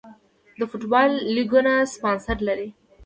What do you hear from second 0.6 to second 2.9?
فوټبال لیګونه سپانسر لري